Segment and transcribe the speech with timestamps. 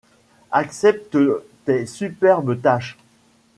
[0.51, 1.15] Accepte
[1.63, 2.97] tes superbes tâches.